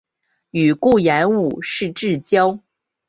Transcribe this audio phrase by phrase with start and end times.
[0.49, 2.57] 与顾炎武是至交。